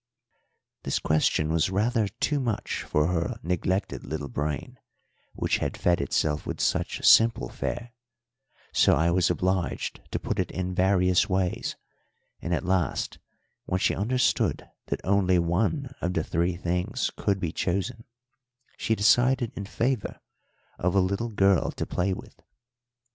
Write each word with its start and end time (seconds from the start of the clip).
This 0.81 0.97
question 0.97 1.49
was 1.53 1.69
rather 1.69 2.07
too 2.07 2.39
much 2.39 2.81
for 2.81 3.05
her 3.09 3.37
neglected 3.43 4.03
little 4.03 4.29
brain, 4.29 4.79
which 5.33 5.59
had 5.59 5.77
fed 5.77 6.01
itself 6.01 6.43
with 6.47 6.59
such 6.59 7.05
simple 7.05 7.49
fare; 7.49 7.93
so 8.73 8.95
I 8.95 9.11
was 9.11 9.29
obliged 9.29 9.99
to 10.09 10.17
put 10.17 10.39
it 10.39 10.49
in 10.49 10.73
various 10.73 11.29
ways, 11.29 11.75
and 12.41 12.51
at 12.51 12.65
last, 12.65 13.19
when 13.65 13.79
she 13.79 13.93
understood 13.93 14.67
that 14.87 15.01
only 15.03 15.37
one 15.37 15.93
of 16.01 16.13
the 16.13 16.23
three 16.23 16.55
things 16.55 17.11
could 17.15 17.39
be 17.39 17.51
chosen, 17.51 18.03
she 18.77 18.95
decided 18.95 19.51
in 19.55 19.65
favour 19.65 20.19
of 20.79 20.95
a 20.95 20.99
little 20.99 21.29
girl 21.29 21.69
to 21.73 21.85
play 21.85 22.11
with. 22.11 22.41